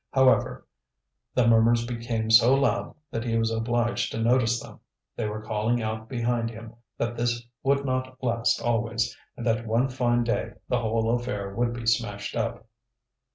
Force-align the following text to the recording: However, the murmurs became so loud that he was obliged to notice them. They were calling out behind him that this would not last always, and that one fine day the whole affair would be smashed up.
However, 0.11 0.65
the 1.35 1.47
murmurs 1.47 1.85
became 1.85 2.31
so 2.31 2.55
loud 2.55 2.95
that 3.11 3.23
he 3.23 3.37
was 3.37 3.51
obliged 3.51 4.11
to 4.11 4.19
notice 4.19 4.59
them. 4.59 4.79
They 5.15 5.27
were 5.27 5.43
calling 5.43 5.79
out 5.79 6.09
behind 6.09 6.49
him 6.49 6.73
that 6.97 7.15
this 7.15 7.45
would 7.61 7.85
not 7.85 8.17
last 8.23 8.59
always, 8.59 9.15
and 9.37 9.45
that 9.45 9.67
one 9.67 9.89
fine 9.89 10.23
day 10.23 10.53
the 10.67 10.79
whole 10.79 11.13
affair 11.15 11.53
would 11.53 11.71
be 11.71 11.85
smashed 11.85 12.35
up. 12.35 12.65